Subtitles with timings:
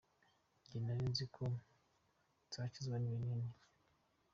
[0.63, 1.43] Njye nari nzi ko
[2.47, 3.49] nzakizwa n’ibinini.